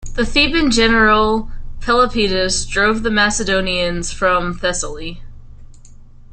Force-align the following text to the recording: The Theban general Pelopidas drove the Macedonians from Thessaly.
The 0.15 0.25
Theban 0.25 0.71
general 0.71 1.51
Pelopidas 1.79 2.67
drove 2.67 3.03
the 3.03 3.11
Macedonians 3.11 4.11
from 4.11 4.57
Thessaly. 4.57 5.21